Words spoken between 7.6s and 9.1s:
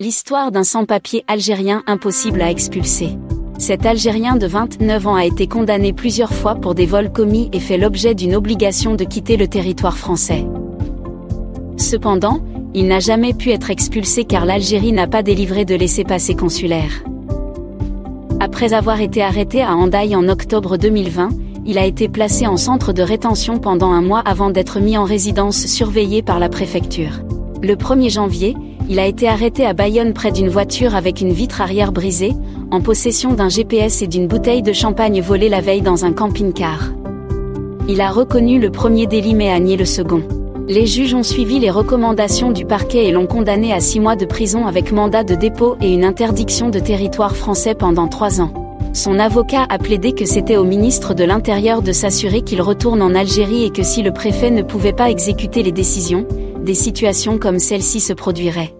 l'objet d'une obligation de